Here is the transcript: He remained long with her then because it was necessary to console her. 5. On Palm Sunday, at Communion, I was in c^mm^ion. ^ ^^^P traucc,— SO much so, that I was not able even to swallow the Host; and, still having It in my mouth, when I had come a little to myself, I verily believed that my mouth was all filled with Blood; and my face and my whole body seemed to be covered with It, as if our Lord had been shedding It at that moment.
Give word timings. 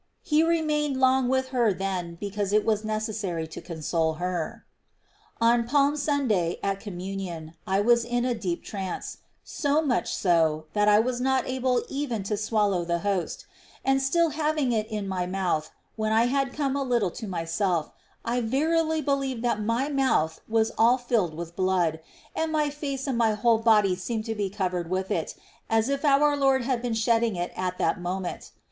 He 0.23 0.41
remained 0.41 0.97
long 0.99 1.27
with 1.27 1.49
her 1.49 1.71
then 1.75 2.15
because 2.19 2.51
it 2.51 2.65
was 2.65 2.83
necessary 2.83 3.45
to 3.45 3.61
console 3.61 4.13
her. 4.15 4.65
5. 5.39 5.47
On 5.59 5.67
Palm 5.67 5.95
Sunday, 5.95 6.57
at 6.63 6.79
Communion, 6.79 7.53
I 7.67 7.81
was 7.81 8.03
in 8.03 8.23
c^mm^ion. 8.23 8.35
^ 8.41 8.41
^^^P 8.41 8.63
traucc,— 8.65 9.17
SO 9.43 9.83
much 9.83 10.11
so, 10.11 10.65
that 10.73 10.87
I 10.87 10.97
was 10.97 11.21
not 11.21 11.47
able 11.47 11.83
even 11.87 12.23
to 12.23 12.35
swallow 12.35 12.83
the 12.83 13.01
Host; 13.05 13.45
and, 13.85 14.01
still 14.01 14.29
having 14.31 14.71
It 14.71 14.87
in 14.87 15.07
my 15.07 15.27
mouth, 15.27 15.69
when 15.95 16.11
I 16.11 16.25
had 16.25 16.51
come 16.51 16.75
a 16.75 16.81
little 16.81 17.11
to 17.11 17.27
myself, 17.27 17.91
I 18.25 18.41
verily 18.41 19.03
believed 19.03 19.43
that 19.43 19.61
my 19.61 19.87
mouth 19.87 20.41
was 20.47 20.71
all 20.79 20.97
filled 20.97 21.35
with 21.35 21.55
Blood; 21.55 21.99
and 22.35 22.51
my 22.51 22.71
face 22.71 23.05
and 23.05 23.19
my 23.19 23.35
whole 23.35 23.59
body 23.59 23.95
seemed 23.95 24.25
to 24.25 24.33
be 24.33 24.49
covered 24.49 24.89
with 24.89 25.11
It, 25.11 25.35
as 25.69 25.89
if 25.89 26.03
our 26.03 26.35
Lord 26.35 26.63
had 26.63 26.81
been 26.81 26.95
shedding 26.95 27.35
It 27.35 27.53
at 27.55 27.77
that 27.77 28.01
moment. 28.01 28.49